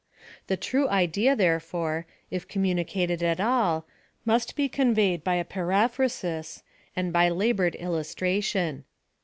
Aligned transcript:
The 0.47 0.57
true 0.57 0.89
idea, 0.89 1.35
therefore, 1.35 2.07
if 2.31 2.47
communicated 2.47 3.21
at 3.21 3.39
all, 3.39 3.85
must 4.25 4.55
be 4.55 4.67
conveyed 4.67 5.23
by 5.23 5.35
a 5.35 5.45
periphrasis, 5.45 6.63
and 6.95 7.13
by 7.13 7.29
labored 7.29 7.75
illus 7.79 8.15
tration. 8.15 8.81